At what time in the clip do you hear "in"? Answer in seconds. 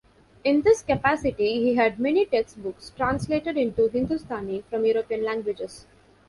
0.43-0.63